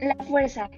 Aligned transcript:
la 0.00 0.16
fuerza. 0.24 0.70